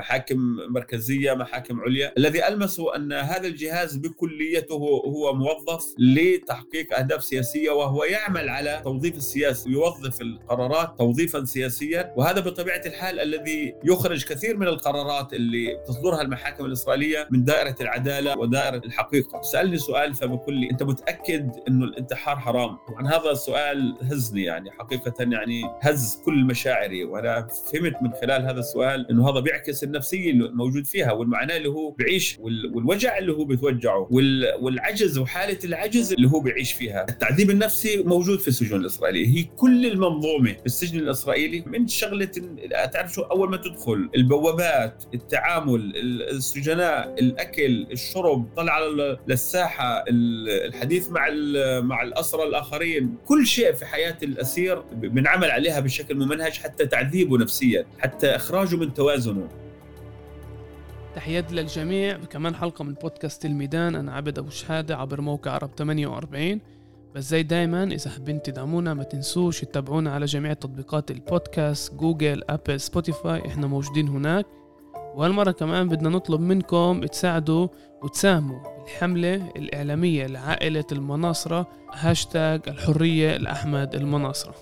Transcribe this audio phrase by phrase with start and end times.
[0.00, 2.12] محاكم مركزية محاكم عليا.
[2.18, 4.74] الذي المسه أن هذا الجهاز بكليته
[5.06, 12.14] هو موظف لتحقيق أهداف سياسية وهو يعمل على توظيف السياسي يوظف القرارات توظيفا سياسيا.
[12.16, 18.38] وهذا بطبيعة الحال الذي يخرج كثير من القرارات اللي تصدرها المحاكم الإسرائيلية من دائرة العدالة
[18.38, 19.42] ودائرة الحقيقة.
[19.42, 25.14] سألني سؤال فبقول لي أنت متأكد انه الانتحار حرام؟ طبعا هذا السؤال هزني يعني حقيقة
[25.18, 27.04] يعني هز كل مشاعري.
[27.04, 31.68] وأنا فهمت من خلال هذا السؤال إنه هذا بيعكس النفسية اللي موجود فيها والمعاناه اللي
[31.68, 34.08] هو بيعيش والوجع اللي هو بتوجعه
[34.60, 37.06] والعجز وحالة العجز اللي هو بيعيش فيها.
[37.08, 39.26] التعذيب النفسي موجود في السجون الإسرائيلية.
[39.26, 42.30] هي كل المنظومة في السجن الإسرائيلي من شغلة
[42.92, 45.92] تعرف شو أول ما تدخل البوابات التعامل
[46.30, 48.78] السجناء الأكل الشرب طلع
[49.28, 51.28] للساحة الحديث مع
[51.80, 53.14] مع الأسرى الآخرين.
[53.26, 58.94] كل شيء في حياة الأسير بنعمل عليها بشكل ممنهج حتى تعذيبه نفسيا حتى إخراجه من
[58.94, 59.48] توازنه.
[61.14, 62.16] تحيات للجميع.
[62.16, 66.60] كمان حلقة من بودكاست الميدان أنا عبد أبو شهادة عبر موقع عرب 48
[67.14, 72.80] بس زي دايما إذا حابين تدعمونا ما تنسوش تتابعونا على جميع تطبيقات البودكاست Google Apple
[72.80, 73.46] Spotify.
[73.46, 74.46] إحنا موجودين هناك.
[75.14, 77.68] وهالمرة كمان بدنا نطلب منكم تساعدوا
[78.02, 84.54] وتساهموا بالحملة الإعلامية لعائلة المناصرة هاشتاج الحرية لأحمد المناصرة.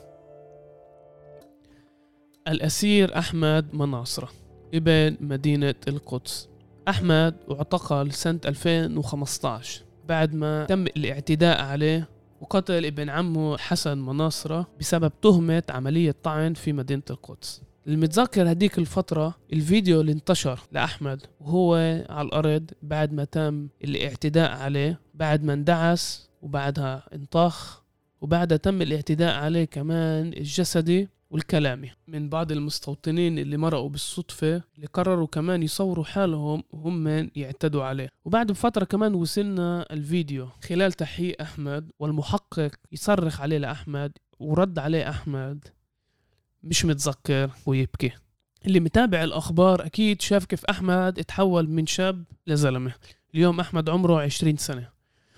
[2.49, 4.29] الأسير أحمد مناصرة.
[4.75, 6.49] إبن مدينة القدس.
[6.89, 12.09] أحمد اعتقل سنة 2015 بعد ما تم الاعتداء عليه
[12.41, 17.63] وقتل ابن عمه حسن مناصرة بسبب تهمة عملية طعن في مدينة القدس.
[17.87, 21.75] المتذكر هديك الفترة الفيديو اللي انتشر لأحمد وهو
[22.09, 27.83] على الأرض بعد ما تم الاعتداء عليه بعد ما اندعس وبعدها انطخ
[28.21, 31.09] وبعدها تم الاعتداء عليه كمان الجسدي.
[31.31, 38.09] والكلامي من بعض المستوطنين اللي مرقوا بالصدفة اللي قرروا كمان يصوروا حالهم وهم يعتدوا عليه.
[38.25, 40.49] وبعد بفترة كمان وصلنا الفيديو.
[40.69, 45.69] خلال تحقيق أحمد والمحقق يصرخ عليه لأحمد ورد عليه أحمد
[46.62, 48.12] مش متذكر ويبكي
[48.66, 52.95] اللي متابع الأخبار أكيد شاف كيف أحمد اتحول من شاب لزلمة.
[53.34, 54.89] اليوم أحمد عمره 20 سنة.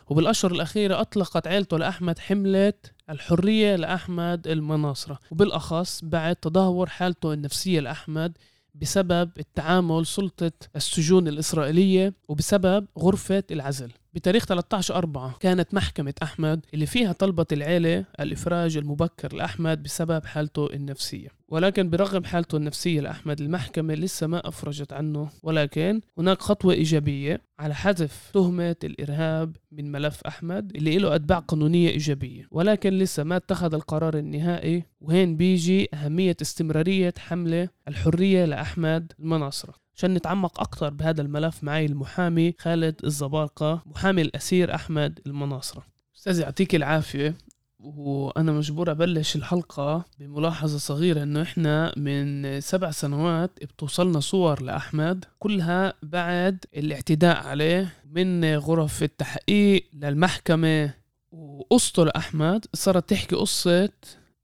[0.09, 2.72] وبالأشهر الأخيرة أطلقت عيلته لأحمد حملة
[3.10, 8.38] الحرية لأحمد المناصرة وبالأخص بعد تدهور حالته النفسية لأحمد
[8.75, 13.93] بسبب التعامل سلطة السجون الإسرائيلية وبسبب غرفة العزل.
[14.15, 20.66] بتاريخ 13 4 كانت محكمة أحمد اللي فيها طلبت العيلة الإفراج المبكر لأحمد بسبب حالته
[20.66, 21.28] النفسية.
[21.48, 25.28] ولكن برغم حالته النفسية لأحمد المحكمة لسه ما أفرجت عنه.
[25.43, 31.91] ولكن هناك خطوة إيجابية على حذف تهمة الإرهاب من ملف أحمد اللي له أتباع قانونية
[31.91, 32.48] إيجابية.
[32.50, 39.75] ولكن لسه ما اتخذ القرار النهائي وهين بيجي أهمية استمرارية حملة الحرية لأحمد المناصرة.
[40.00, 45.87] عشان نتعمق أكثر بهذا الملف معي المحامي خالد الزبارقة محامي الأسير أحمد المناصرة.
[46.16, 47.34] أستاذ يعطيك العافية.
[47.78, 55.94] وأنا مجبور أبلش الحلقة بملاحظة صغيرة إنه إحنا من سبع سنوات بتوصلنا صور لأحمد كلها
[56.03, 60.94] بعد الاعتداء عليه من غرف التحقيق للمحكمة.
[61.33, 63.89] وقصته لأحمد صارت تحكي قصة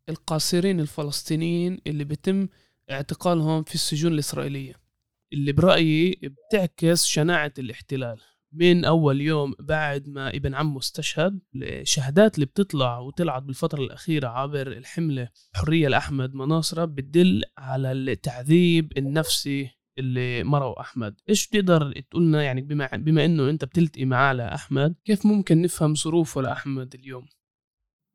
[0.09, 2.49] القاصرين الفلسطينيين اللي بتم
[2.91, 4.86] اعتقالهم في السجون الإسرائيلية.
[5.33, 8.21] اللي برأيي بتعكس شناعة الاحتلال.
[8.53, 14.67] من أول يوم بعد ما ابن عمه استشهد الشهادات اللي بتطلع وطلعت بالفترة الأخيرة عبر
[14.67, 21.21] الحملة حرية لأحمد مناصرة بتدل على التعذيب النفسي اللي مروا أحمد.
[21.29, 26.43] إيش بتقدر تقولنا يعني بما, بما أنه أنت بتلتقي معاه لأحمد كيف ممكن نفهم ظروفه
[26.43, 27.27] لأحمد اليوم؟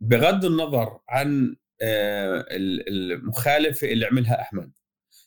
[0.01, 4.71] بغض النظر عن آه، المخالفة اللي عملها أحمد.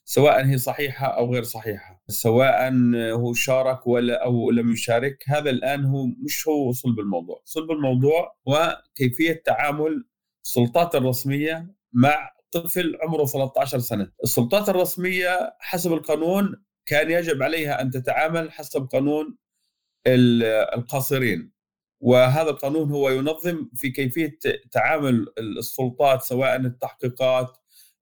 [0.05, 2.73] سواء هي صحيحة أو غير صحيحة سواء
[3.13, 7.43] هو شارك ولا أو لم يشارك هذا الآن هو مش هو صلب الموضوع.
[7.45, 10.05] صلب الموضوع وكيفيه تعامل
[10.45, 14.13] السلطات الرسمية مع طفل عمره 13 سنة.
[14.25, 19.37] السلطات الرسمية حسب القانون كان يجب عليها أن تتعامل حسب قانون
[20.77, 21.53] القاصرين.
[22.01, 24.39] وهذا القانون هو ينظم في كيفية
[24.73, 27.57] تعامل السلطات سواء التحقيقات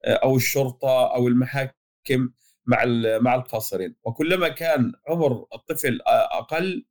[0.06, 1.81] أو الشرطة أو المحاكم.
[2.10, 2.30] يحكم
[2.66, 2.84] مع
[3.18, 3.94] مع القاصرين.
[4.04, 6.86] وكلما كان عمر الطفل أقل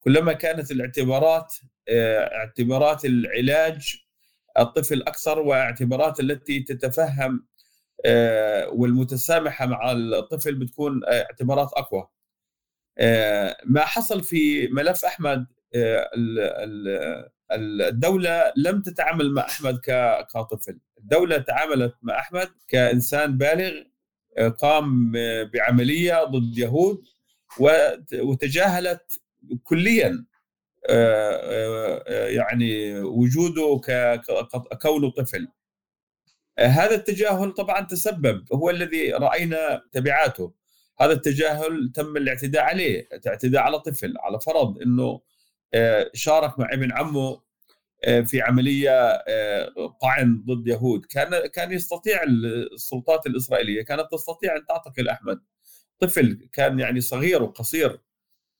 [0.00, 1.54] كلما كانت الاعتبارات
[1.88, 3.96] اعتبارات العلاج
[4.58, 7.46] الطفل أكثر واعتبارات التي تتفهم
[8.72, 12.08] والمتسامحة مع الطفل بتكون اعتبارات أقوى.
[13.64, 15.46] ما حصل في ملف أحمد
[17.52, 19.78] الدولة لم تتعامل مع أحمد
[20.34, 20.78] كطفل.
[20.98, 23.72] الدولة تعاملت مع أحمد كإنسان بالغ
[24.38, 25.12] قام
[25.54, 27.02] بعملية ضد يهود
[28.12, 29.20] وتجاهلت
[29.64, 30.24] كليا
[32.08, 35.48] يعني وجوده ككونه طفل.
[36.58, 40.52] هذا التجاهل طبعا تسبب هو الذي رأينا تبعاته.
[41.00, 45.20] هذا التجاهل تم الاعتداء عليه الاعتداء على طفل على فرض إنه
[46.14, 47.40] شارك مع ابن عمه
[48.26, 49.22] في عملية
[50.02, 51.04] طعن ضد يهود.
[51.06, 52.22] كان كان يستطيع
[52.74, 55.40] السلطات الإسرائيلية كانت تستطيع أن تعتقل أحمد.
[55.98, 58.00] طفل كان يعني صغير وقصير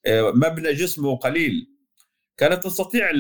[0.09, 1.71] مبنى جسمه قليل.
[2.37, 3.11] كانت تستطيع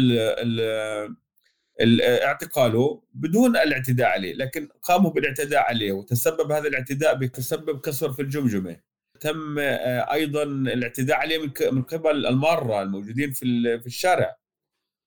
[2.02, 8.76] اعتقاله بدون الاعتداء عليه لكن قاموا بالاعتداء عليه وتسبب هذا الاعتداء بتسبب كسر في الجمجمة.
[9.20, 11.38] تم أيضا الاعتداء عليه
[11.72, 14.36] من قبل المارة الموجودين في الشارع.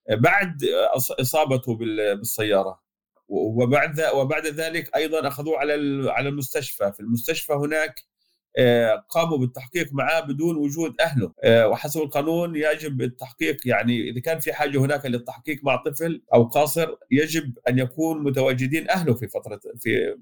[0.10, 0.64] بعد
[1.22, 2.88] إصابته بالسيارة.
[3.28, 5.74] وبعد وبعد ذلك أيضا أخذوه على
[6.12, 6.92] على المستشفى.
[6.94, 8.04] في المستشفى هناك
[8.60, 11.34] آه، قاموا بالتحقيق معه بدون وجود أهله.
[11.44, 16.44] آه، وحسب القانون يجب التحقيق يعني إذا كان في حاجة هناك للتحقيق مع طفل أو
[16.44, 20.16] قاصر يجب أن يكون متواجدين أهله في فترة في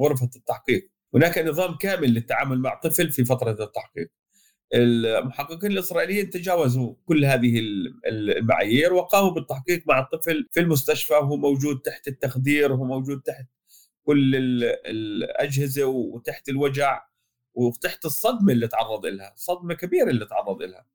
[0.00, 0.90] غرفة التحقيق.
[1.14, 4.10] هناك نظام كامل للتعامل مع طفل في فترة التحقيق.
[4.74, 7.62] المحققين الإسرائيليين تجاوزوا كل هذه
[8.06, 13.46] المعايير وقاموا بالتحقيق مع الطفل في المستشفى وهو موجود تحت التخدير وهو موجود تحت
[14.04, 14.34] كل
[14.86, 17.08] الأجهزة وتحت الوجع
[17.54, 20.86] وتحت الصدمة اللي تعرض لها صدمة كبيرة اللي تعرض لها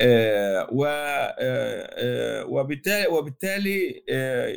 [0.00, 4.04] آه، و آه، آه، وبالتالي وبالتالي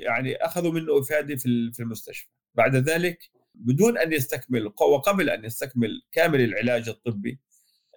[0.04, 2.28] يعني أخذوا منه إفادة في المستشفى.
[2.56, 3.20] بعد ذلك
[3.56, 7.40] بدون أن يستكمل وقبل أن يستكمل كامل العلاج الطبي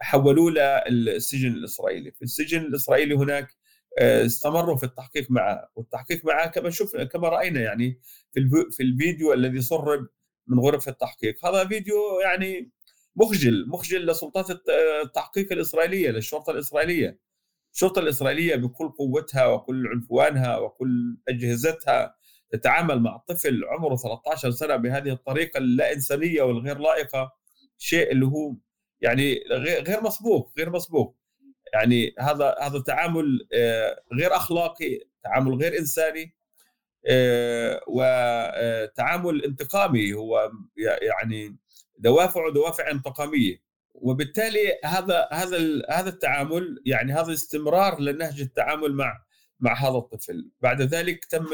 [0.00, 0.50] حولوه
[0.88, 2.10] للسجن الإسرائيلي.
[2.12, 3.48] في السجن الإسرائيلي هناك
[3.98, 5.70] استمروا في التحقيق معه.
[5.76, 8.00] والتحقيق معه كما شوف كما رأينا يعني
[8.32, 8.40] في
[8.70, 10.08] في الفيديو الذي سرب
[10.46, 11.46] من غرف التحقيق.
[11.46, 12.70] هذا فيديو يعني
[13.16, 14.46] مخجل مخجل لسلطات
[15.04, 17.18] التحقيق الإسرائيلية للشرطة الإسرائيلية.
[17.74, 22.14] الشرطة الإسرائيلية بكل قوتها وكل عنفوانها وكل أجهزتها
[22.50, 27.32] تتعامل مع طفل عمره 13 سنة بهذه الطريقة اللا إنسانية والغير لائقة
[27.78, 28.54] شيء اللي هو
[29.00, 29.44] يعني
[29.86, 31.16] غير مسبوق غير مسبوق.
[31.74, 36.34] يعني هذا هذا تعامل آه، غير أخلاقي تعامل غير إنساني
[37.06, 40.52] آه، وتعامل انتقامي هو
[41.02, 41.56] يعني
[41.98, 43.62] دوافعه دوافع انتقامية.
[43.94, 49.22] وبالتالي هذا هذا هذا التعامل يعني هذا استمرار لنهج التعامل مع
[49.60, 50.50] مع هذا الطفل.
[50.60, 51.46] بعد ذلك تم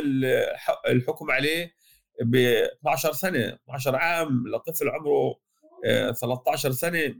[0.88, 1.74] الحكم عليه
[2.20, 5.36] ب 12 سنة 12 عام لطفل عمره
[6.20, 7.14] 13 آه، سنة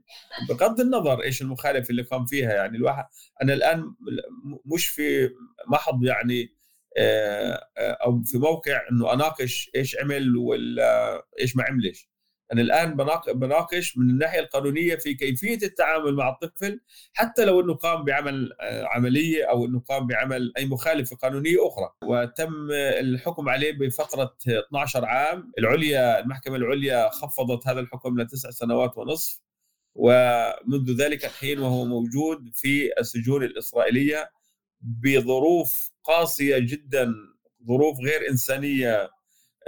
[0.49, 3.05] بغض النظر إيش المخالفه اللي قام فيها يعني الواحد
[3.43, 3.95] أنا الآن
[4.75, 5.31] مش في
[5.69, 6.55] محض يعني
[6.97, 12.09] آه، آه، أو في موقع إنه أناقش إيش عمل ولا إيش ما عملش.
[12.53, 12.97] أنا الآن
[13.35, 16.81] بناقش من الناحية القانونية في كيفية التعامل مع الطفل
[17.15, 21.91] حتى لو إنه قام بعمل آه، عملية أو إنه قام بعمل أي مخالفة قانونية أخرى.
[22.03, 22.71] وتم
[23.01, 24.37] الحكم عليه بفتره
[24.69, 25.53] 12 عام.
[25.59, 29.41] العليا المحكمة العليا خفضت هذا الحكم لتسع سنوات ونصف.
[29.95, 34.31] ومنذ ذلك الحين وهو موجود في السجون الإسرائيلية
[34.81, 37.15] بظروف قاسية جدا
[37.69, 39.11] ظروف غير إنسانية آه،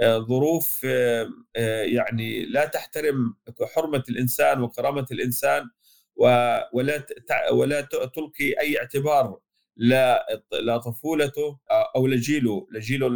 [0.03, 3.35] ظروف آه، آه، يعني لا تحترم
[3.75, 5.69] حرمة الإنسان وكرامة الإنسان
[6.15, 6.69] ولا
[7.51, 9.39] ولا تلقي أي اعتبار
[10.53, 11.59] لطفولته
[11.95, 13.07] أو لجيله لجيله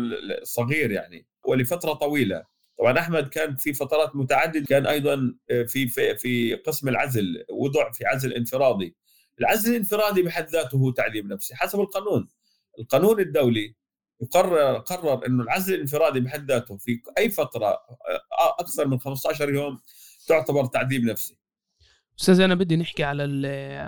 [0.41, 2.43] الصغير يعني ولفترة طويلة.
[2.79, 8.05] طبعا أحمد كان في فترات متعددة كان أيضا في في, في قسم العزل وضع في
[8.05, 8.95] عزل انفرادي.
[9.39, 12.27] العزل الانفرادي بحد ذاته هو تعذيب نفسي حسب القانون.
[12.79, 13.75] القانون الدولي
[14.21, 17.77] يقرر قرر إنه العزل الانفرادي بحد ذاته في أي فترة
[18.59, 19.79] أكثر من 15 يوم
[20.27, 21.37] تعتبر تعذيب نفسي.
[22.19, 23.23] أستاذ أنا بدي نحكي على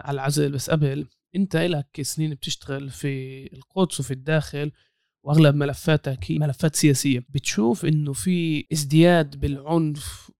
[0.04, 4.72] على العزل بس قبل أنت لك سنين بتشتغل في القدس وفي الداخل
[5.24, 7.26] وأغلب ملفاتك هي ملفات سياسية.
[7.30, 10.32] بتشوف إنه في ازدياد بالعنف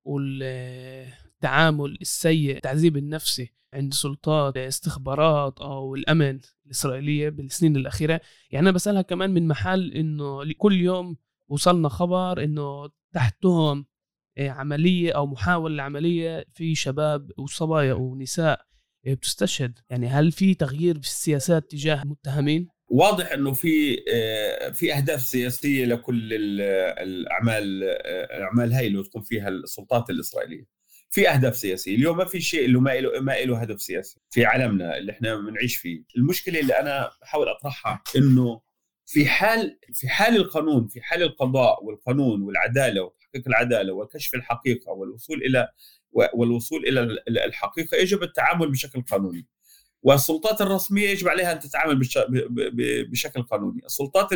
[1.44, 8.22] والتعامل السيء التعذيب النفسي عند سلطات استخبارات أو الأمن الإسرائيلية بالسنين الأخيرة.
[8.52, 11.18] يعني أنا بسألها كمان من محل إنه كل يوم
[11.50, 13.86] وصلنا خبر إنه تحتهم
[14.38, 18.62] آه، عملية أو محاولة لعمليه في شباب وصبايا ونساء
[19.08, 19.80] آه، بتستشهد.
[19.90, 25.86] يعني هل في تغيير في السياسات تجاه المتهمين؟ واضح إنه في آه، في أهداف سياسية
[25.86, 27.84] لكل الأعمال
[28.38, 30.73] الأعمال هاي اللي تقوم فيها السلطات الإسرائيلية.
[31.14, 31.96] في أهداف سياسية.
[31.96, 35.36] اليوم ما في شيء اللي ما له ما له هدف سياسي في عالمنا اللي إحنا
[35.36, 36.04] بنعيش فيه.
[36.18, 38.62] المشكلة اللي أنا بحاول أطرحها إنه
[39.06, 45.44] في حال في حال القانون في حال القضاء والقانون والعدالة وتحقيق العدالة وكشف الحقيقة والوصول
[45.44, 45.68] إلى
[46.34, 49.48] والوصول إلى الحقيقة يجب التعامل بشكل قانوني.
[50.04, 52.00] والسلطات الرسمية يجب عليها أن تتعامل
[53.12, 53.82] بشكل قانوني.
[53.86, 54.30] السلطات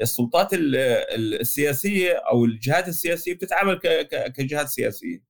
[0.00, 3.80] السلطات السياسية أو الجهات السياسية بتتعامل
[4.36, 5.27] كجهات سياسية.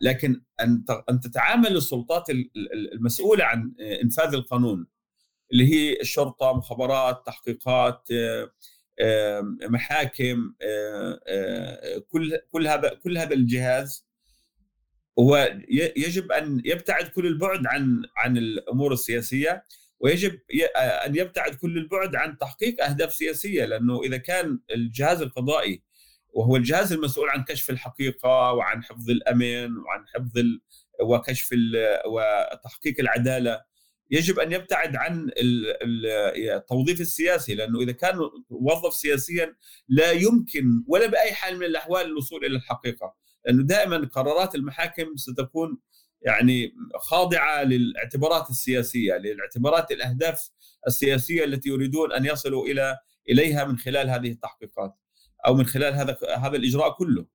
[0.00, 2.24] لكن أن تتعامل السلطات
[2.92, 4.86] المسؤولة عن إنفاذ القانون
[5.52, 8.08] اللي هي الشرطة مخابرات تحقيقات
[9.62, 10.54] محاكم
[12.08, 14.06] كل كل هذا كل هذا الجهاز
[15.18, 15.58] هو
[15.96, 19.64] يجب أن يبتعد كل البعد عن عن الأمور السياسية
[20.00, 20.38] ويجب
[21.06, 25.82] أن يبتعد كل البعد عن تحقيق أهداف سياسية لأنه إذا كان الجهاز القضائي
[26.34, 30.42] وهو الجهاز المسؤول عن كشف الحقيقة وعن حفظ الأمن وعن حفظ
[31.02, 31.48] وكشف
[32.06, 33.60] وتحقيق العدالة.
[34.10, 38.18] يجب أن يبتعد عن التوظيف السياسي لأنه إذا كان
[38.50, 39.56] موظف سياسيا
[39.88, 43.14] لا يمكن ولا بأي حال من الأحوال الوصول إلى الحقيقة.
[43.46, 45.78] لأنه دائما قرارات المحاكم ستكون
[46.22, 50.50] يعني خاضعة للاعتبارات السياسية للاعتبارات الأهداف
[50.86, 52.98] السياسية التي يريدون أن يصلوا إلى
[53.28, 54.94] إليها من خلال هذه التحقيقات.
[55.46, 57.26] أو من خلال هذا هذا الإجراء كله.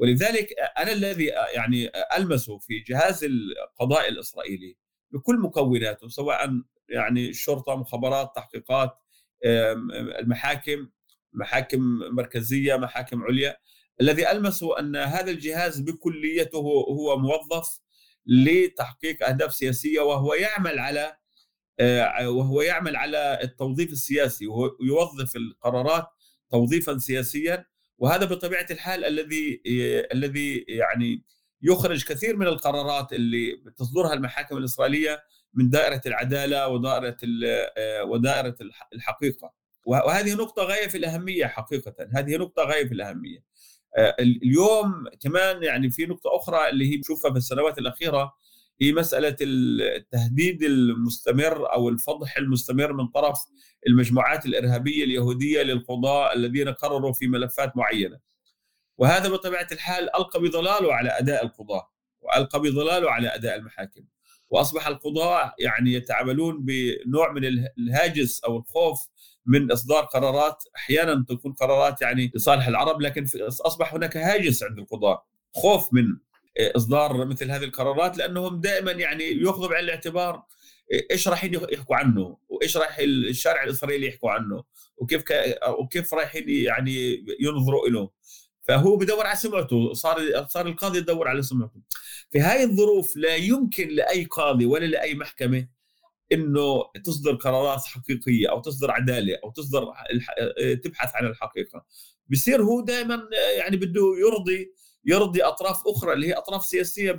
[0.00, 4.76] ولذلك أنا الذي يعني ألمسه في جهاز القضاء الإسرائيلي
[5.10, 8.98] بكل مكوناته سواء يعني الشرطة مخابرات تحقيقات
[10.20, 10.88] المحاكم
[11.32, 11.80] محاكم
[12.12, 13.56] مركزية محاكم عليا
[14.00, 17.80] الذي ألمسه أن هذا الجهاز بكليته هو موظف
[18.26, 21.16] لتحقيق أهداف سياسية وهو يعمل على
[21.80, 26.06] آه، وهو يعمل على التوظيف السياسي ويوظف القرارات
[26.52, 27.64] توظيفا سياسيا
[27.98, 29.62] وهذا بطبيعة الحال الذي
[30.12, 31.22] الذي يعني
[31.62, 35.22] يخرج كثير من القرارات اللي تصدرها المحاكم الإسرائيلية
[35.54, 37.16] من دائرة العدالة ودائرة
[37.78, 38.56] آه، ودائرة
[38.94, 39.52] الحقيقة.
[39.86, 43.44] وهذه نقطة غاية في الأهمية حقيقة هذه نقطة غاية في الأهمية.
[43.98, 48.32] آه، اليوم كمان يعني في نقطة أخرى اللي هي بشوفها في السنوات الأخيرة
[48.82, 53.38] هي مسألة التهديد المستمر أو الفضح المستمر من طرف
[53.86, 58.18] المجموعات الإرهابية اليهودية للقضاء الذين قرروا في ملفات معينة.
[58.98, 64.04] وهذا بطبيعة الحال ألقى بظلاله على أداء القضاه وألقى بظلاله على أداء المحاكم.
[64.50, 67.44] وأصبح القضاة يعني يتعاملون بنوع من
[67.78, 69.08] الهاجس أو الخوف
[69.46, 75.24] من إصدار قرارات أحيانا تكون قرارات يعني لصالح العرب لكن أصبح هناك هاجس عند القضاة
[75.54, 76.04] خوف من
[76.58, 80.42] إصدار مثل هذه القرارات لأنهم دائما يعني ياخذوا بعين الاعتبار
[81.10, 84.64] إيش رايحين يحكوا عنه وإيش رايح الشارع الإسرائيلي يحكوا عنه
[84.96, 85.22] وكيف
[85.78, 88.10] وكيف رايحين يعني ينظروا له
[88.62, 91.80] فهو بدور على سمعته صار صار القاضي يدور على سمعته.
[92.30, 95.68] في هاي الظروف لا يمكن لأي قاضي ولا لأي محكمة
[96.32, 99.92] إنه تصدر قرارات حقيقية أو تصدر عدالة أو تصدر
[100.84, 101.86] تبحث عن الحقيقة.
[102.30, 103.28] بصير هو دائما
[103.58, 104.72] يعني بده يرضي
[105.04, 107.18] يرضي أطراف أخرى اللي هي أطراف سياسية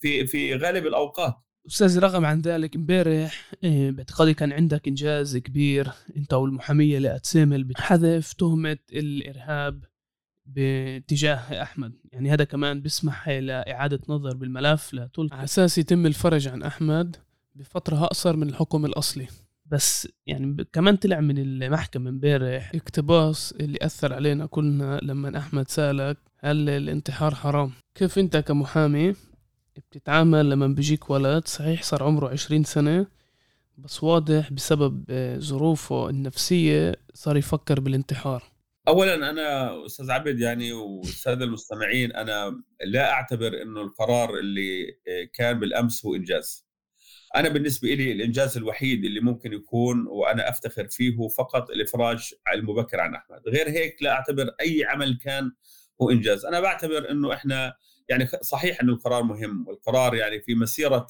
[0.00, 1.34] في في غالب الأوقات.
[1.66, 5.90] أستاذ رغم عن ذلك امبارح إيه، باعتقادي كان عندك إنجاز كبير.
[6.16, 9.84] أنت والمحامية لاتسامل بحذف تهمة الإرهاب
[10.46, 11.92] باتجاه أحمد.
[12.12, 14.94] يعني هذا كمان بيسمح لإعادة نظر بالملف.
[14.94, 17.16] لطول على أساس يتم الفرج عن أحمد
[17.54, 19.26] بفترة أقصر من الحكم الأصلي.
[19.66, 22.72] بس يعني كمان طلع من المحكمة امبارح.
[22.74, 29.14] اقتباس اللي أثر علينا كلنا لما أحمد سألك هل الانتحار حرام؟ كيف أنت كمحامي
[29.76, 33.06] بتتعامل لما بيجيك ولد؟ صحيح صار عمره عشرين سنة
[33.78, 35.04] بس واضح بسبب
[35.38, 38.42] ظروفه النفسية صار يفكر بالانتحار.
[38.88, 44.86] اولا أنا أستاذ عبد يعني والسادة المستمعين أنا لا أعتبر إنه القرار اللي
[45.34, 46.66] كان بالأمس هو إنجاز.
[47.36, 53.00] أنا بالنسبة لي الإنجاز الوحيد اللي ممكن يكون وأنا أفتخر فيه هو فقط الإفراج المبكر
[53.00, 53.40] عن أحمد.
[53.48, 55.52] غير هيك لا أعتبر أي عمل كان
[56.02, 56.44] هو إنجاز.
[56.44, 57.74] أنا بعتبر إنه إحنا
[58.08, 61.06] يعني صحيح إنه القرار مهم والقرار يعني في مسيرة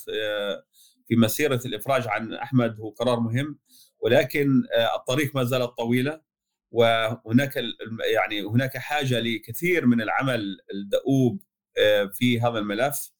[1.08, 3.58] في مسيرة الإفراج عن أحمد هو قرار مهم
[4.00, 4.62] ولكن
[4.94, 6.20] الطريق ما زالت طويلة
[6.70, 7.56] وهناك
[8.14, 11.42] يعني هناك حاجة لكثير من العمل الدؤوب
[12.12, 13.10] في هذا الملف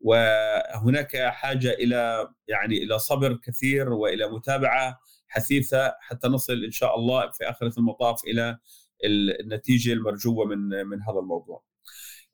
[0.00, 7.30] وهناك حاجة إلى يعني إلى صبر كثير وإلى متابعة حثيثة حتى نصل إن شاء الله
[7.30, 8.58] في آخرة المطاف إلى
[9.04, 11.62] النتيجة المرجوة من من هذا الموضوع.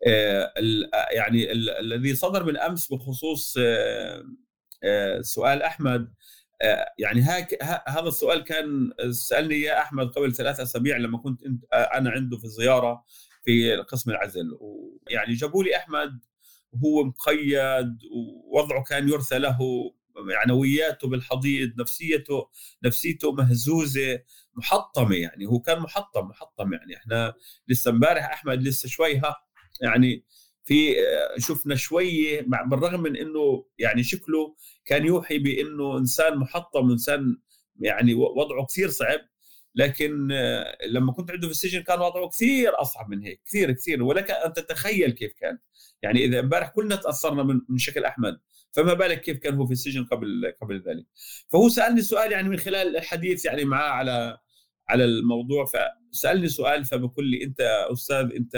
[0.06, 0.52] آه،
[1.10, 4.24] يعني الذي صدر من أمس بخصوص آه،
[4.84, 6.14] آه، سؤال أحمد
[6.98, 11.40] يعني هاك هذا السؤال كان سألني إياه أحمد قبل ثلاث أسابيع لما كنت
[11.72, 13.04] أنا عنده في زياره
[13.44, 16.20] في قسم العزل ويعني جابوا لي أحمد
[16.72, 19.58] وهو مقيد ووضعه كان يرثى له
[20.18, 22.48] معنوياته بالحضيض نفسيته
[22.84, 24.20] نفسيته مهزوزة
[24.54, 26.96] محطمة يعني هو كان محطم محطم يعني.
[26.96, 27.34] إحنا
[27.68, 29.36] لسه امبارح أحمد لسه شوي ها
[29.80, 30.24] يعني
[30.64, 30.94] في
[31.38, 37.38] شفنا شوية بالرغم من إنه يعني شكله كان يوحي بإنه إنسان محطم إنسان
[37.80, 39.20] يعني وضعه كثير صعب
[39.74, 40.28] لكن
[40.88, 44.02] لما كنت عنده في السجن كان وضعه كثير أصعب من هيك كثير كثير.
[44.02, 45.58] ولك أن تتخيل كيف كان.
[46.02, 48.40] يعني إذا امبارح كلنا تأثرنا من من شكل أحمد.
[48.76, 51.06] فما بالك كيف كان هو في السجن قبل قبل ذلك.
[51.48, 54.38] فهو سألني سؤال يعني من خلال الحديث يعني معاه على
[54.88, 55.66] على الموضوع.
[56.12, 57.60] فسألني سؤال فبقول لي أنت
[57.92, 58.56] أستاذ أنت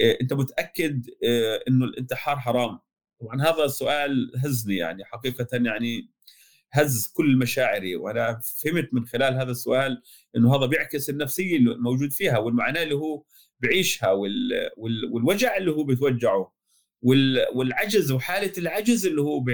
[0.00, 2.78] آه، أنت متأكد آه، إنه الانتحار حرام؟
[3.20, 6.10] طبعا هذا السؤال هزني يعني حقيقة يعني
[6.72, 7.96] هز كل مشاعري.
[7.96, 10.02] وأنا فهمت من خلال هذا السؤال
[10.36, 13.24] إنه هذا بيعكس النفسية اللي موجود فيها والمعاناه اللي هو
[13.60, 14.12] بعيشها
[15.08, 16.57] والوجع اللي هو بتوجعه.
[17.02, 19.44] والعجز وحالة العجز اللي هو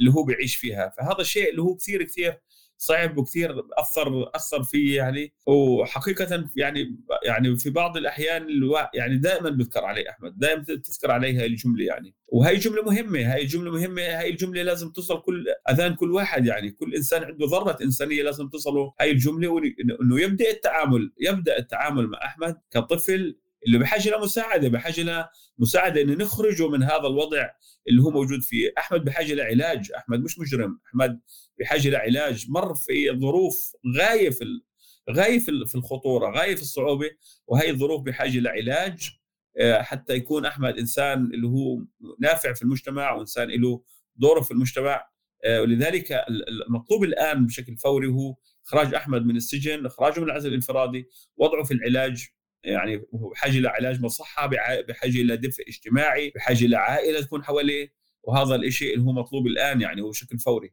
[0.00, 0.92] اللي هو بيعيش فيها.
[0.98, 2.40] فهذا الشيء اللي هو كثير كثير
[2.80, 5.34] صعب وكثير أثر أثر في يعني.
[5.46, 8.46] وحقيقة يعني يعني في بعض الأحيان
[8.94, 12.14] يعني دائما بذكر عليه أحمد دائما تذكر عليه هاي الجملة يعني.
[12.28, 16.70] وهي جملة مهمة هاي الجمله مهمة هاي الجملة لازم توصل كل أذان كل واحد يعني.
[16.70, 19.62] كل إنسان عنده ذرة إنسانية لازم توصله هاي الجملة
[20.02, 23.36] انه يبدأ التعامل يبدأ التعامل مع أحمد كطفل
[23.66, 27.50] اللي بحاجة لمساعده بحاجة لمساعده إنه نخرجه من هذا الوضع
[27.88, 28.72] اللي هو موجود فيه.
[28.78, 31.20] أحمد بحاجة لعلاج أحمد مش مجرم أحمد
[31.60, 34.44] بحاجة لعلاج مر في ظروف غاية في
[35.10, 37.10] غاية في الخطورة غاية في الصعوبة
[37.46, 39.10] وهي الظروف بحاجة لعلاج
[39.58, 41.78] آه، حتى يكون أحمد إنسان اللي هو
[42.20, 43.82] نافع في المجتمع وإنسان له
[44.16, 45.10] دوره في المجتمع.
[45.44, 46.24] آه، ولذلك
[46.68, 48.36] المطلوب الآن بشكل فوري هو
[48.66, 52.28] إخراج أحمد من السجن إخراجه من العزل الانفرادي وضعه في العلاج.
[52.64, 54.46] يعني بحاجه لعلاج مصحه
[54.88, 57.92] بحاجه إلى دفء اجتماعي بحاجه لعائله تكون حواليه.
[58.22, 60.72] وهذا الشيء اللي هو مطلوب الآن يعني هو بشكل فوري.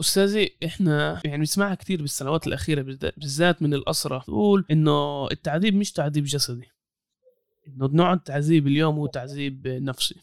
[0.00, 2.82] أستاذي إحنا يعني بنسمعها كثير بالسنوات الأخيرة
[3.16, 6.68] بالذات من الاسرى تقول إنه التعذيب مش تعذيب جسدي.
[7.68, 10.14] إنه نوع التعذيب اليوم هو تعذيب نفسي.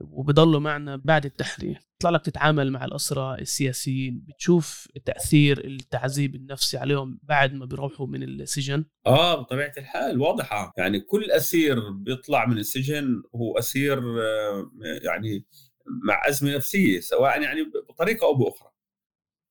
[0.00, 1.80] وبضلوا معنا بعد التحرير.
[1.98, 8.22] تطلع لك تتعامل مع الأسرى السياسيين بتشوف تأثير التعذيب النفسي عليهم بعد ما بيروحوا من
[8.22, 8.84] السجن.
[9.06, 10.72] آه بطبيعة الحال واضحة.
[10.76, 14.70] يعني كل أسير بيطلع من السجن هو أسير آه،
[15.02, 15.46] يعني
[16.04, 18.70] مع أزمة نفسية سواء يعني بطريقة أو بأخرى.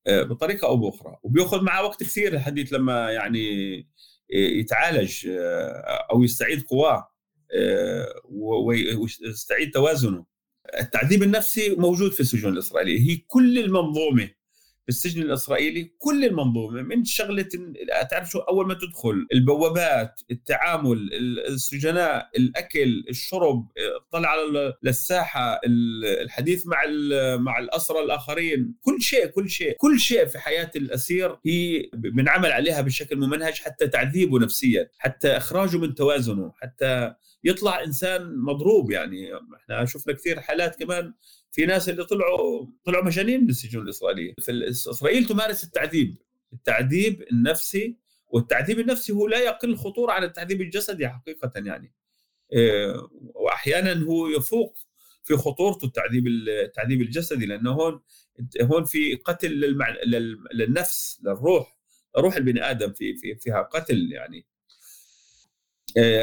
[0.08, 1.16] آه، بطريقة أو بأخرى.
[1.24, 3.78] وبياخذ معه وقت كثير الحديث لما يعني
[4.30, 7.10] يتعالج آه، أو يستعيد قواه
[8.30, 10.26] ويستعيد توازنه.
[10.80, 14.30] التعذيب النفسي موجود في السجون الاسرائيليه هي كل المنظومة
[14.90, 17.48] في السجن الإسرائيلي كل المنظومة من شغلة
[18.12, 21.10] تعرف شو؟ أول ما تدخل البوابات التعامل
[21.48, 23.68] السجناء الأكل الشرب
[24.12, 26.78] طلع على للساحة الحديث مع
[27.36, 28.76] مع الأسرى الآخرين.
[28.82, 29.76] كل شيء كل شيء.
[29.78, 35.78] كل شيء في حياة الأسير هي بنعمل عليها بشكل ممنهج حتى تعذيبه نفسيا حتى إخراجه
[35.78, 39.30] من توازنه حتى يطلع إنسان مضروب يعني.
[39.56, 41.13] إحنا شفنا كثير حالات كمان
[41.52, 44.34] في ناس اللي طلعوا طلعوا مجانين من السجون الإسرائيلية.
[44.69, 46.17] إسرائيل تمارس التعذيب.
[46.54, 47.97] التعذيب النفسي
[48.28, 51.93] والتعذيب النفسي هو لا يقل خطورة على التعذيب الجسدي حقيقة يعني.
[52.54, 54.78] إيه، وأحيانا هو يفوق
[55.23, 58.02] في خطورته التعذيب التعذيب الجسدي لأنه هون
[58.62, 59.95] هون في قتل للمع...
[60.54, 61.80] للنفس للروح
[62.17, 64.45] روح البني آدم في في فيها قتل يعني.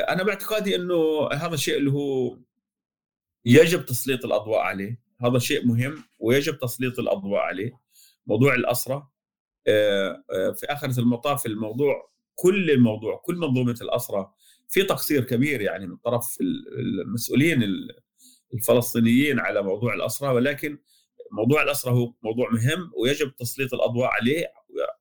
[0.08, 2.38] أنا باعتقادي إنه هذا الشيء اللي هو
[3.44, 5.00] يجب تسليط الأضواء عليه.
[5.20, 7.72] هذا شيء مهم ويجب تسليط الأضواء عليه.
[8.26, 9.08] موضوع الاسرى
[9.68, 14.32] آه، آه، في آخرة المطاف الموضوع كل الموضوع كل منظومة الاسرى
[14.68, 16.38] في تقصير كبير يعني من طرف
[17.04, 17.62] المسؤولين
[18.54, 20.78] الفلسطينيين على موضوع الاسرى ولكن
[21.32, 24.46] موضوع الاسرى هو موضوع مهم ويجب تسليط الأضواء عليه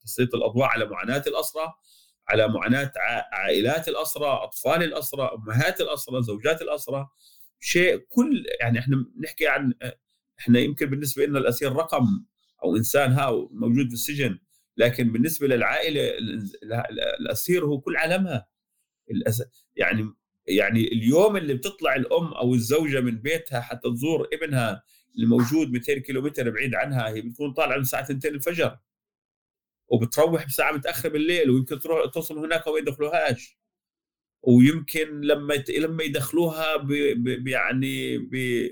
[0.05, 1.73] تسليط الأضواء على معاناة الاسرى
[2.27, 2.91] على معاناة
[3.31, 7.07] عائلات الاسرى، أطفال الاسرى، أمهات الاسرى، زوجات الاسرى
[7.59, 9.73] شيء كل يعني إحنا بنحكي عن
[10.39, 12.25] إحنا يمكن بالنسبة لنا الأسير رقم
[12.63, 14.39] أو إنسان ها موجود في السجن
[14.77, 16.01] لكن بالنسبة للعائلة
[17.19, 18.47] الأسير هو كل عالمها.
[19.75, 20.13] يعني
[20.47, 24.83] يعني اليوم اللي بتطلع الأم أو الزوجة من بيتها حتى تزور ابنها
[25.15, 28.77] اللي موجود 200 كيلومتر بعيد عنها هي بتكون طالعة من الساعة 2 الفجر.
[29.87, 33.57] وبتروح بساعة متأخرة بالليل ويمكن تروح توصل هناك وما يدخلوهاش.
[34.41, 36.87] ويمكن لما لما يدخلوها
[37.47, 38.71] يعني ب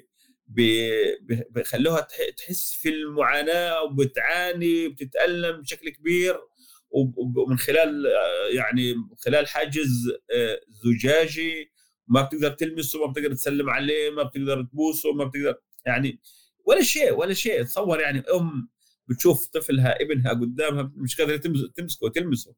[1.49, 6.39] بيخلوها تحس في المعاناة وبتعاني بتتالم بشكل كبير.
[6.93, 8.05] ومن خلال
[8.55, 8.95] يعني
[9.25, 11.71] خلال حاجز آه، زجاجي
[12.07, 16.19] ما بتقدر تلمسه ما بتقدر تسلم عليه ما بتقدر تبوسه ما بتقدر يعني
[16.65, 17.63] ولا شيء ولا شيء.
[17.63, 18.69] تصور يعني أم
[19.07, 21.37] بتشوف طفلها ابنها قدامها مش قادره
[21.75, 22.55] تمسكه وتلمسه.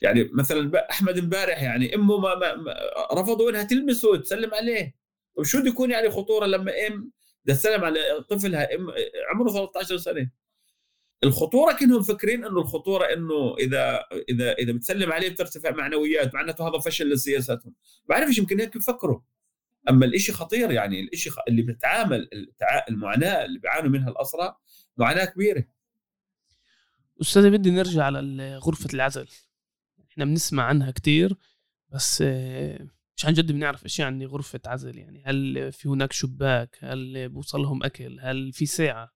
[0.00, 2.74] يعني مثلا أحمد امبارح يعني إمه ما, ما,
[3.12, 4.94] رفضوا إنها تلمسه وتسلم عليه.
[5.36, 7.10] طيب شو بده يكون يعني خطورة لما إم
[7.46, 8.68] تسلم على طفلها
[9.30, 10.30] عمره 13 سنة.
[11.24, 16.78] الخطورة كانهم فاكرين إنه الخطورة إنه اذا اذا إذا بتسلم عليه بترتفع معنويات معناته هذا
[16.78, 17.74] فشل لسياساتهم.
[18.08, 19.20] بعرفش يمكن هيك بفكروا.
[19.88, 22.28] أما الإشي خطير يعني الإشي اللي بتعامل
[22.88, 24.56] المعاناة اللي بيعانوا منها الاسرى
[25.00, 25.64] معاناة كبيرة.
[27.20, 29.28] أستاذ بدي نرجع على غرفة العزل.
[30.12, 31.36] إحنا بنسمع عنها كتير
[31.88, 32.22] بس
[33.16, 35.22] مش عن جد بنعرف إيش يعني غرفة عزل يعني.
[35.26, 39.12] هل في هناك شباك؟ هل بوصل لهم أكل؟ هل في ساعة؟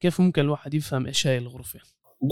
[0.00, 1.80] كيف ممكن الواحد يفهم إيش هاي الغرفة؟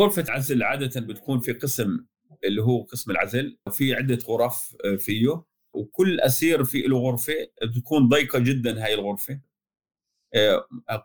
[0.01, 2.07] غرفة عزل عادة بتكون في قسم
[2.45, 8.09] اللي هو قسم العزل وفي عدة غرف آه، فيه وكل أسير في له غرفة بتكون
[8.09, 9.35] ضيقة جدا هاي الغرفة.
[9.35, 9.41] آه،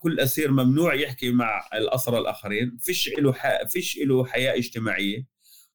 [0.01, 2.77] كل أسير ممنوع يحكي مع الاسرى الآخرين.
[2.79, 3.33] فيش له
[3.69, 5.25] فيش له حياة اجتماعية.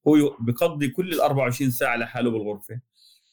[0.09, 2.81] هو بقضي كل ال 24 ساعة لحاله بالغرفة.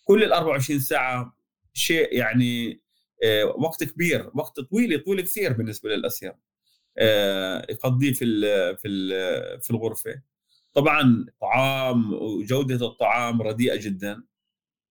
[0.04, 1.38] كل ال 24 ساعة
[1.73, 2.82] شيء يعني
[3.23, 6.34] آه، وقت كبير وقت طويل طويل كثير بالنسبة للأسير
[6.97, 8.26] آه، يقضيه في
[8.76, 8.89] في
[9.62, 10.21] في الغرفة.
[10.73, 14.23] طبعا طعام وجودة الطعام رديئة جدا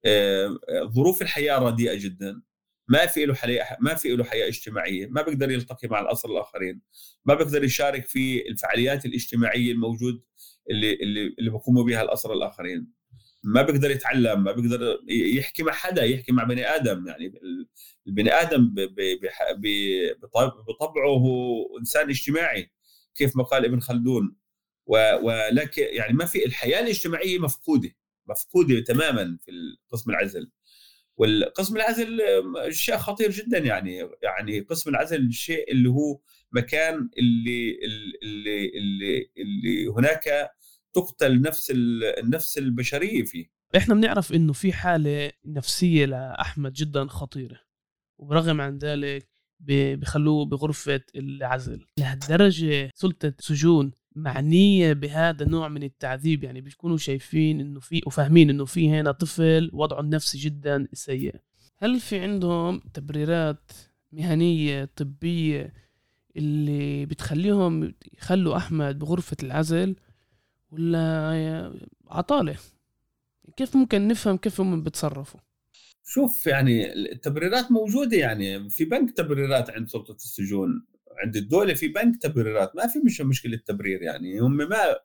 [0.04, 2.42] آه، ظروف الحياة رديئة جدا.
[2.88, 6.80] ما في له حياه ما في له حياة اجتماعية ما بيقدر يلتقي مع الاسر الآخرين
[7.24, 10.22] ما بيقدر يشارك في الفعاليات الاجتماعية الموجود
[10.70, 12.92] اللي اللي اللي بقوموا بها الاسر الآخرين.
[13.44, 17.32] ما بيقدر يتعلم ما بيقدر يحكي مع حدا يحكي مع بني آدم يعني
[18.06, 18.74] البني آدم
[20.68, 22.72] بطبعه هو إنسان اجتماعي
[23.14, 24.36] كيف ما قال ابن خلدون.
[24.86, 27.90] ولكن يعني ما في الحياة الاجتماعية مفقودة
[28.28, 29.52] مفقودة تماما في
[29.90, 30.50] قسم العزل.
[31.16, 32.20] والقسم العزل
[32.70, 36.20] شيء خطير جدا يعني يعني قسم العزل الشيء اللي هو
[36.52, 37.78] مكان اللي
[38.22, 40.50] اللي اللي, اللي هناك
[40.92, 43.46] تقتل نفس النفس البشرية فيه.
[43.76, 47.60] إحنا بنعرف إنه في حالة نفسية لأحمد جدا خطيرة
[48.18, 49.28] وبرغم عن ذلك
[49.60, 51.86] بخلوه بغرفة العزل.
[51.98, 58.64] لهالدرجة سلطة سجون معنيه بهذا النوع من التعذيب؟ يعني بيكونوا شايفين إنه في وفاهمين إنه
[58.64, 61.34] في هنا طفل وضعه النفسي جدا سيء.
[61.78, 63.72] هل في عندهم تبريرات
[64.12, 65.72] مهنية طبية
[66.36, 69.96] اللي بتخليهم يخلوا أحمد بغرفة العزل
[70.70, 71.72] ولا
[72.08, 72.56] عطالة؟
[73.56, 75.40] كيف ممكن نفهم كيف هم بيتصرفوا
[76.04, 80.86] شوف يعني التبريرات موجودة يعني في بنك تبريرات عند سلطة السجون.
[81.22, 84.96] عند الدولة في بنك تبريرات ما في مش مشكلة تبرير يعني هم ما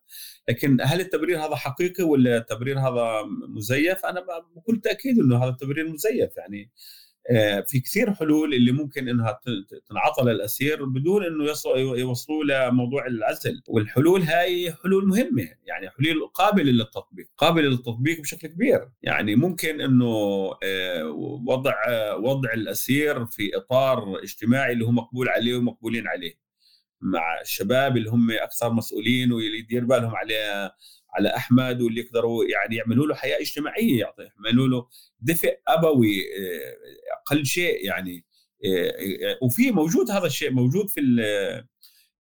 [0.50, 4.26] لكن هل التبرير هذا حقيقي ولا التبرير هذا مزيف؟ أنا
[4.56, 6.72] بكل تأكيد أنه هذا التبرير مزيف يعني.
[7.66, 9.40] في كثير حلول اللي ممكن إنها
[9.90, 11.46] تنعطى للاسير بدون إنه
[11.98, 13.62] يوصلوا لموضوع العزل.
[13.68, 18.90] والحلول هاي حلول مهمة يعني حلول قابلة للتطبيق قابلة للتطبيق بشكل كبير.
[19.02, 20.06] يعني ممكن إنه
[20.64, 21.04] آه،
[21.48, 21.74] وضع
[22.16, 26.48] وضع الأسير في إطار اجتماعي اللي هو مقبول عليه ومقبولين عليه
[27.02, 30.76] مع الشباب اللي هم أكثر مسؤولين واللي يدير بالهم عليه
[31.18, 34.88] على أحمد واللي يقدروا يعني يعملوا له حياة اجتماعية يعملوا له
[35.20, 36.76] دفء أبوي آه،
[37.22, 38.26] أقل شيء يعني
[38.66, 41.02] آه، آه، وفي موجود هذا الشيء موجود في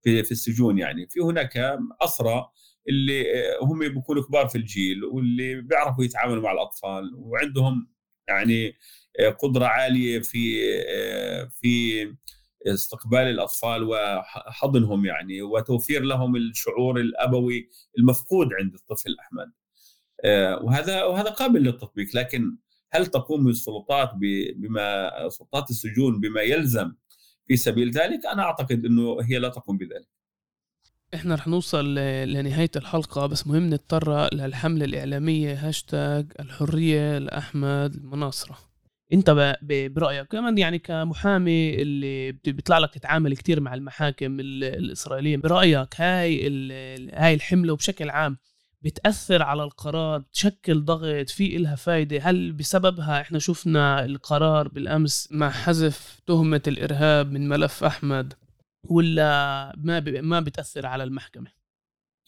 [0.03, 1.07] في في السجون يعني.
[1.09, 2.49] في هناك اسرى
[2.89, 3.25] اللي
[3.61, 7.87] هم بيكونوا كبار في الجيل واللي بيعرفوا يتعاملوا مع الأطفال وعندهم
[8.27, 8.75] يعني
[9.39, 10.61] قدرة عالية في
[11.49, 12.03] في
[12.67, 19.51] استقبال الأطفال وحضنهم يعني وتوفير لهم الشعور الأبوي المفقود عند الطفل أحمد.
[20.25, 22.57] آه، وهذا وهذا قابل للتطبيق لكن
[22.91, 24.11] هل تقوم السلطات
[24.55, 26.93] بما سلطات السجون بما يلزم
[27.47, 30.07] في سبيل ذلك؟ أنا أعتقد إنه هي لا تقوم بذلك.
[31.13, 38.57] إحنا رح نوصل لنهاية الحلقة بس مهم نتطرق للحملة الإعلامية هاشتاج الحرية لأحمد المناصرة.
[39.13, 46.47] انت برأيك كمان يعني كمحامي اللي بيطلع لك تتعامل كثير مع المحاكم الإسرائيلية برأيك هاي
[47.13, 48.37] هاي الحملة وبشكل عام
[48.81, 55.49] بتأثر على القرار تشكل ضغط في إلها فايدة؟ هل بسببها إحنا شفنا القرار بالأمس مع
[55.49, 58.33] حذف تهمة الإرهاب من ملف أحمد
[58.83, 61.56] ولا ما ما بتأثر على المحكمة؟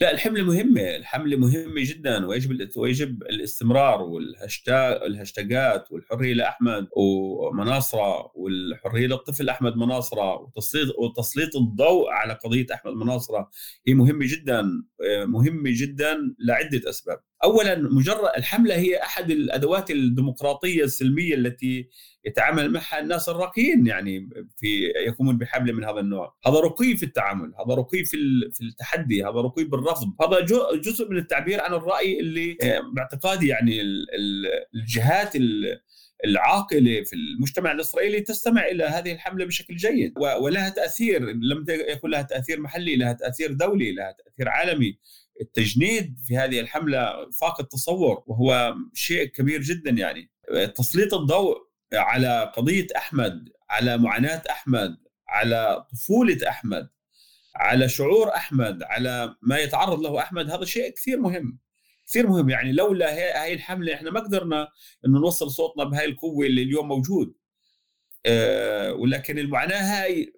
[0.02, 9.08] لا الحملة مهمة الحملة مهمة جدا ويجب ويجب الاستمرار والهاشتاج الهاشتاجات والحرية لأحمد مناصرة والحرية
[9.08, 13.50] للطفل أحمد مناصرة وتسليط وتسليط الضوء على قضية أحمد مناصرة.
[13.88, 14.64] هي مهمة جدا
[15.26, 17.29] مهمة جدا لعدة أسباب.
[17.44, 21.90] اولا مجرد الحملة هي أحد الأدوات الديمقراطية السلمية التي
[22.26, 27.54] يتعامل معها الناس الراقيين يعني في يقومون بحملة من هذا النوع، هذا رقي في التعامل،
[27.66, 28.18] هذا رقي في
[28.54, 30.40] في التحدي، هذا رقي بالرفض، هذا
[30.76, 33.82] جزء من التعبير عن الرأي اللي آه، باعتقادي يعني
[34.76, 35.36] الجهات
[36.26, 42.22] العاقلة في المجتمع الإسرائيلي تستمع إلى هذه الحملة بشكل جيد ولها تأثير لم يكن لها
[42.22, 45.00] تأثير محلي لها تأثير دولي لها تأثير عالمي.
[45.42, 50.30] التجنيد في هذه الحملة فاق التصور وهو شيء كبير جدا يعني.
[50.76, 51.58] تسليط الضوء
[51.94, 56.90] على قضية أحمد على معاناة أحمد على طفولة أحمد
[57.56, 61.60] على شعور أحمد على ما يتعرض له أحمد هذا شيء كثير مهم.
[62.10, 62.50] كثير مهم.
[62.50, 64.68] يعني لولا هاي الحملة إحنا ما قدرنا
[65.06, 67.34] إنه نوصل صوتنا بهاي القوة اللي اليوم موجود.
[68.26, 70.34] أه ولكن المعاناه هاي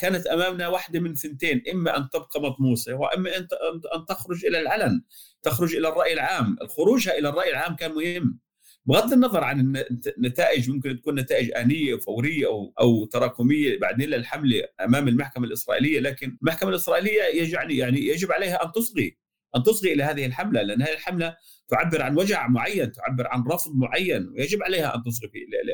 [0.00, 1.62] كانت أمامنا واحدة من ثنتين.
[1.72, 3.30] إما أن تبقى مطموسة وإما
[3.96, 5.02] أن تخرج إلى العلن
[5.42, 6.56] تخرج إلى الرأي العام.
[6.68, 8.38] خروجها إلى الرأي العام كان مهم.
[8.86, 9.84] بغض النظر عن
[10.18, 16.00] النتائج ممكن تكون نتائج آنية فورية أو أو تراكمية بعدين للحملة أمام المحكمة الإسرائيلية.
[16.00, 19.23] لكن المحكمة الإسرائيلية يعني يعني يجب عليها أن تصغي.
[19.56, 21.36] أن تصغي إلى هذه الحملة لأن هذه الحملة
[21.68, 25.30] تعبر عن وجع معين تعبر عن رفض معين ويجب عليها أن تصغي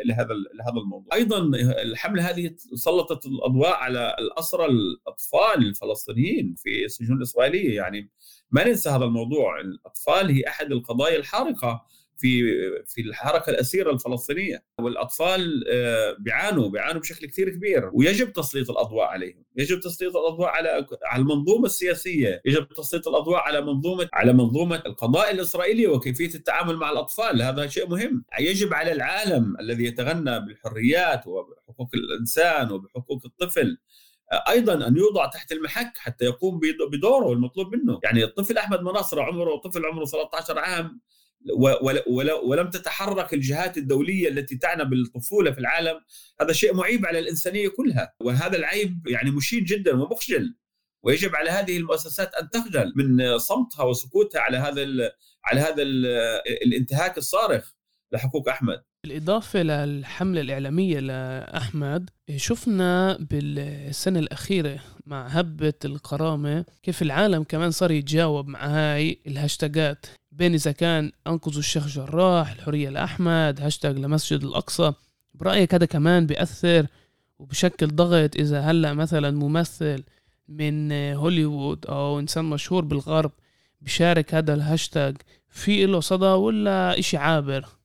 [0.07, 1.15] لهذا لهذا الموضوع.
[1.15, 1.39] أيضا
[1.83, 8.11] الحملة هذه سلطت الأضواء على الأسرى الأطفال الفلسطينيين في السجون الإسرائيلية يعني
[8.51, 11.87] ما ننسى هذا الموضوع الأطفال هي أحد القضايا الحارقة
[12.21, 12.43] في
[12.87, 14.65] في الحركة الأسيرة الفلسطينية.
[14.81, 17.91] والأطفال آه، بيعانوا بيعانوا بشكل كثير كبير.
[17.93, 19.45] ويجب تسليط الأضواء عليهم.
[19.57, 22.43] يجب تسليط الأضواء على على المنظومة السياسية.
[22.45, 27.43] يجب تسليط الأضواء على منظومة على منظومة القضاء الاسرائيلي وكيفية التعامل مع الأطفال.
[27.43, 28.25] هذا شيء مهم.
[28.41, 33.79] يجب على العالم الذي يتغنى بالحريات وبحقوق الإنسان وبحقوق الطفل
[34.49, 36.61] أيضا أن يوضع تحت المحك حتى يقوم
[36.93, 38.01] بدوره المطلوب منه.
[38.05, 41.01] يعني الطفل أحمد مناصر عمره طفل عمره 13 عام
[42.43, 46.01] ولم تتحرك الجهات الدولية التي تعنى بالطفولة في العالم.
[46.41, 48.15] هذا شيء معيب على الإنسانية كلها.
[48.21, 50.57] وهذا العيب يعني مشين جدا ومخجل
[51.03, 55.13] ويجب على هذه المؤسسات أن تخجل من صمتها وسكوتها على هذا
[55.45, 55.83] على هذا
[56.63, 57.73] الانتهاك الصارخ
[58.13, 58.83] لحقوق أحمد.
[59.03, 68.49] بالإضافة للحملة الإعلامية لأحمد شفنا بالسنة الأخيرة مع هبة الكرامة كيف العالم كمان صار يتجاوب
[68.49, 70.07] مع هاي الهاشتاجات.
[70.33, 74.93] بين إذا كان أنقذوا الشيخ جراح الحرية لأحمد هاشتاج لمسجد الأقصى.
[75.35, 76.87] برأيك هذا كمان بيأثر
[77.39, 80.03] وبشكل ضغط؟ إذا هلأ مثلا ممثل
[80.49, 83.33] من هوليوود أو إنسان مشهور بالغرب
[83.81, 85.17] بشارك هذا الهاشتاج
[85.49, 87.80] في له صدى ولا إشي عابر؟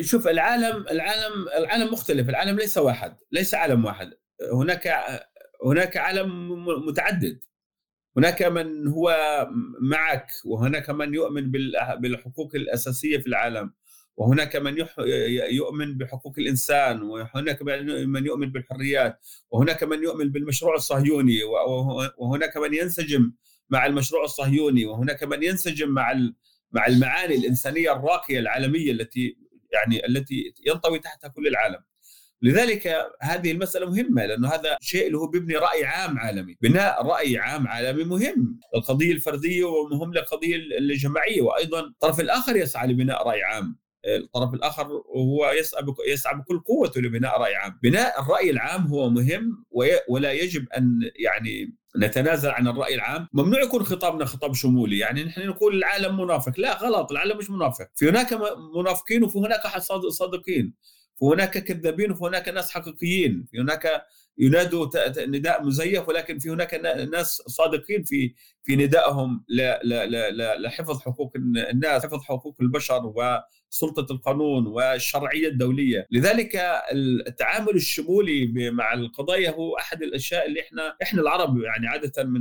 [0.00, 4.10] شوف العالم العالم العالم مختلف العالم ليس واحد ليس عالم واحد.
[4.52, 4.94] هناك
[5.64, 7.40] هناك عالم متعدد.
[8.16, 9.16] هناك من هو
[9.80, 11.50] معك وهناك من يؤمن
[12.00, 13.72] بالحقوق الأساسية في العالم
[14.16, 14.74] وهناك من
[15.50, 17.62] يؤمن بحقوق الإنسان وهناك
[18.06, 21.38] من يؤمن بالحريات وهناك من يؤمن بالمشروع الصهيوني
[22.18, 23.32] وهناك من ينسجم
[23.70, 26.14] مع المشروع الصهيوني وهناك من ينسجم مع
[26.72, 29.36] مع المعاني الإنسانية الراقية العالمية التي
[29.74, 31.78] يعني التي ينطوي تحتها كل العالم.
[32.42, 36.56] لذلك هذه المسألة مهمة لأنه هذا شيء اللي هو بيبني رأي عام عالمي.
[36.62, 38.60] بناء رأي عام عالمي مهم.
[38.74, 43.83] للقضية الفردية ومهم للقضية الجماعية وأيضا الطرف الآخر يسعى لبناء رأي عام.
[44.06, 44.86] الطرف الآخر
[45.16, 49.64] هو يسعى يسعى بكل قوته لبناء رأي عام، بناء الرأي العام هو مهم
[50.08, 55.48] ولا يجب أن يعني نتنازل عن الرأي العام، ممنوع يكون خطابنا خطاب شمولي، يعني نحن
[55.48, 57.10] نقول العالم منافق، لا غلط.
[57.12, 58.38] العالم مش منافق، في هناك
[58.76, 60.74] منافقين وفي هناك صادقين،
[61.20, 63.46] وهناك كذابين وهناك ناس حقيقيين.
[63.54, 64.02] هناك
[64.38, 64.88] ينادوا
[65.26, 66.74] نداء مزيف ولكن في هناك
[67.12, 69.44] ناس صادقين في في ندائهم
[70.58, 73.06] لحفظ حقوق الناس حفظ حقوق البشر
[73.74, 76.06] وسلطة القانون والشرعية الدولية.
[76.10, 76.56] لذلك
[77.26, 82.40] التعامل الشمولي مع القضايا هو أحد الأشياء اللي إحنا إحنا العرب يعني عادة من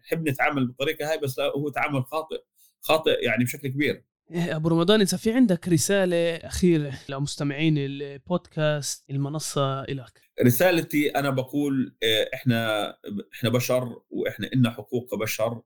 [0.00, 2.42] نحب نتعامل بالطريقة هاي بس هو تعامل خاطئ
[2.80, 4.04] خاطئ يعني بشكل كبير.
[4.30, 11.96] إيه، أبو رمضان إذا في عندك رسالة أخيرة لمستمعين البودكاست المنصة لك رسالتي أنا بقول
[12.02, 12.90] إيه، إحنا
[13.34, 15.60] إحنا بشر وإحنا لنا حقوق كبشر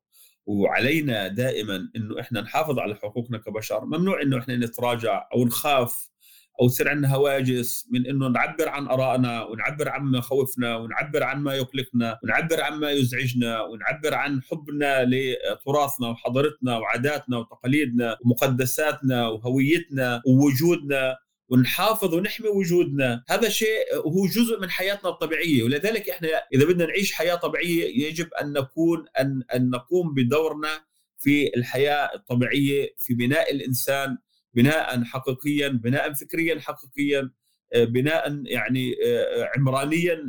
[0.46, 3.84] وعلينا دائما إنه إحنا نحافظ على حقوقنا كبشر.
[3.84, 6.08] ممنوع إنه إحنا نتراجع أو نخاف
[6.60, 11.54] أو تصير عندنا هواجس من إنه نعبر عن آرائنا ونعبر عن مخاوفنا ونعبر عن ما
[11.54, 21.16] يقلقنا ونعبر عن ما يزعجنا ونعبر عن حبنا لتراثنا وحضارتنا وعاداتنا وتقاليدنا ومقدساتنا وهويتنا ووجودنا.
[21.48, 23.24] ونحافظ ونحمي وجودنا.
[23.28, 25.62] هذا شيء هو جزء من حياتنا الطبيعية.
[25.62, 30.84] ولذلك إحنا إذا بدنا نعيش حياة طبيعية يجب أن نكون أن أن نقوم بدورنا
[31.18, 34.18] في الحياة الطبيعية في بناء الإنسان
[34.54, 37.30] بناء حقيقيا بناء فكريا حقيقيا.
[37.74, 38.96] بناء يعني
[39.56, 40.26] عمرانيا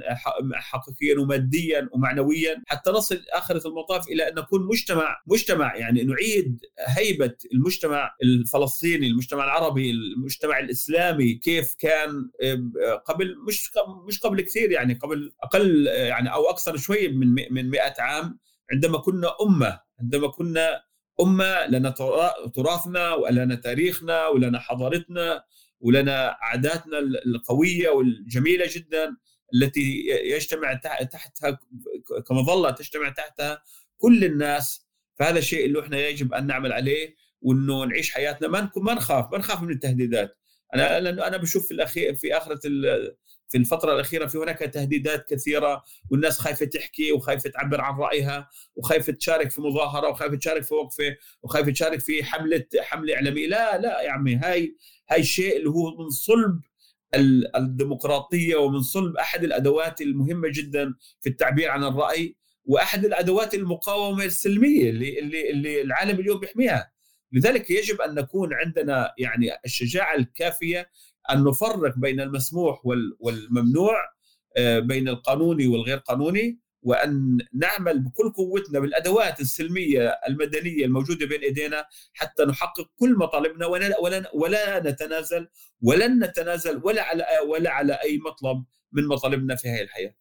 [0.53, 7.35] حقيقيا وماديا ومعنويا حتى نصل آخرة المطاف إلى أن نكون مجتمع مجتمع يعني نعيد هيبة
[7.53, 12.29] المجتمع الفلسطيني، المجتمع العربي، المجتمع الإسلامي كيف كان
[13.05, 13.71] قبل مش
[14.07, 18.39] مش قبل كثير يعني قبل أقل يعني أو أكثر شوي من من 100 عام
[18.71, 20.81] عندما كنا أمة عندما كنا
[21.21, 21.89] أمة لنا
[22.55, 25.43] تراثنا ولنا تاريخنا ولنا حضارتنا
[25.85, 29.17] ولنا عاداتنا القوية والجميلة جدا
[29.53, 31.59] التي يجتمع تحتها
[32.27, 33.63] كمظله تجتمع تحتها
[33.97, 34.87] كل الناس.
[35.19, 38.47] فهذا الشيء اللي إحنا يجب أن نعمل عليه وإنه نعيش حياتنا.
[38.47, 40.37] ما نكون ما نخاف ما نخاف من التهديدات.
[40.75, 42.59] أنا لأنه أنا بشوف في الاخير في آخرة
[43.49, 49.13] في الفترة الأخيرة في هناك تهديدات كثيرة والناس خايفة تحكي وخايفة تعبر عن رأيها وخايفة
[49.13, 53.47] تشارك في مظاهرة وخايفة تشارك في وقفة وخايفة تشارك في حملة حملة إعلامية.
[53.47, 54.75] لا لا يا عمي هاي
[55.09, 56.61] هاي الشيء اللي هو من صلب
[57.55, 64.89] الديمقراطية ومن صلب أحد الأدوات المهمة جدا في التعبير عن الرأي وأحد الأدوات المقاومة السلمية
[64.89, 66.91] اللي, اللي, اللي العالم اليوم بيحميها.
[67.31, 70.89] لذلك يجب أن نكون عندنا يعني الشجاعة الكافية
[71.31, 72.81] أن نفرق بين المسموح
[73.19, 73.95] والممنوع
[74.57, 76.59] آه، بين القانوني والغير قانوني.
[76.85, 83.99] وأن نعمل بكل قوتنا بالأدوات السلمية المدنية الموجودة بين إيدينا حتى نحقق كل مطالبنا ولا
[83.99, 85.47] ولا ولا نتنازل
[85.81, 90.15] ولن نتنازل ولا على ولا على أي مطلب من مطالبنا في هذه الحياة.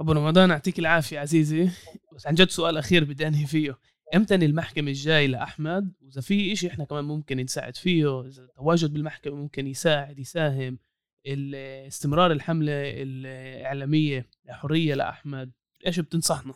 [0.00, 1.70] ابو رمضان يعطيك العافية عزيزي.
[2.16, 3.78] بس عن جد سؤال أخير بدي أنهي فيه.
[4.14, 9.34] إمتى المحكمة الجاي لأحمد؟ وإذا في إشي إحنا كمان ممكن نساعد فيه إذا التواجد بالمحكمة
[9.34, 10.78] ممكن يساعد يساهم.
[11.26, 15.52] استمرار الحملة الإعلامية حرية لأحمد
[15.86, 16.54] إيش بتنصحنا؟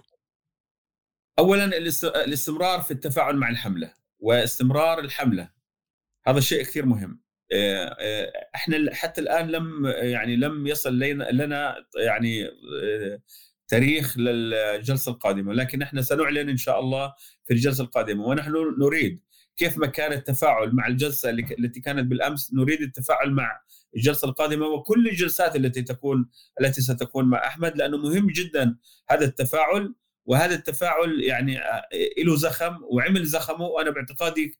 [1.38, 5.50] أولا الاستمرار في التفاعل مع الحملة واستمرار الحملة
[6.26, 12.46] هذا شيء كثير مهم آه، آه، إحنا حتى الآن لم يعني لم يصل لنا يعني
[12.82, 13.20] آه،
[13.68, 19.22] تاريخ للجلسة القادمة لكن إحنا سنعلن إن شاء الله في الجلسة القادمة ونحن نريد
[19.56, 23.60] كيف ما كان التفاعل مع الجلسة التي كانت بالأمس نريد التفاعل مع
[23.96, 28.76] الجلسة القادمة وكل الجلسات التي تكون التي ستكون مع أحمد لأنه مهم جدا
[29.10, 29.94] هذا التفاعل
[30.26, 31.58] وهذا التفاعل يعني
[32.18, 33.66] له زخم وعمل زخمه.
[33.66, 34.58] وأنا باعتقادي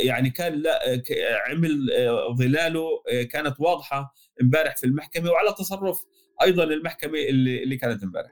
[0.00, 1.02] يعني كان لا
[1.48, 1.90] عمل
[2.38, 2.88] ظلاله
[3.30, 6.04] كانت واضحة امبارح في المحكمة وعلى تصرف
[6.42, 8.30] أيضا المحكمة اللي, اللي كانت امبارح.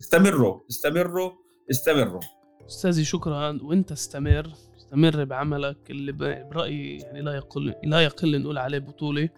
[0.00, 1.32] استمروا استمروا
[1.70, 2.20] استمروا.
[2.66, 3.58] أستاذي شكرا.
[3.62, 4.50] وإنت استمر.
[4.90, 9.28] استمر بعملك اللي برأيي يعني لا يقل لا يقل نقول عليه بطولة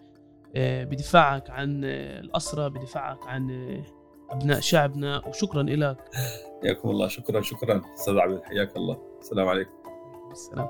[0.55, 3.49] آه، بدفاعك عن الاسرى بدفاعك عن
[4.29, 5.97] أبناء شعبنا وشكرا لك
[6.61, 7.07] حياكم الله.
[7.07, 7.81] شكرا شكرا.
[7.93, 8.97] أستاذ عبد حياك الله.
[9.19, 9.71] السلام عليكم.
[10.31, 10.67] السلام.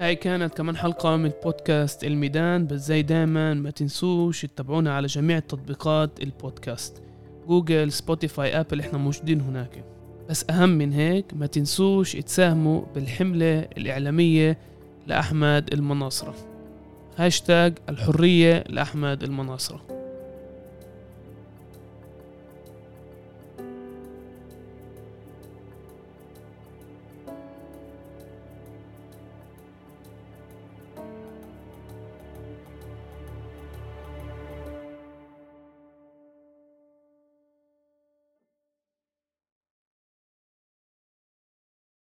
[0.00, 2.66] هاي كانت كمان حلقة من بودكاست الميدان.
[2.66, 7.02] بس زي دايما ما تنسوش تتابعونا على جميع تطبيقات البودكاست.
[7.46, 9.84] Google Spotify Apple إحنا موجودين هناك.
[10.32, 14.58] بس أهم من هيك ما تنسوش تساهموا بالحملة الإعلامية
[15.06, 16.34] لأحمد المناصرة.
[17.16, 19.91] هاشتاج الحرية لأحمد المناصرة.